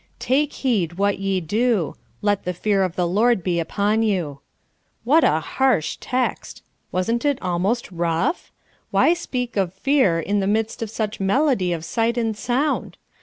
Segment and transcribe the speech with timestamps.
[0.17, 1.93] "Take heed what ye do;
[2.23, 4.39] let the fear of the Lord be upon you."
[5.03, 6.63] What a harsh text!
[6.91, 8.51] Wasn't it almost rough?
[8.89, 12.97] Why speak of fear in the midst of such melody of sight and sound?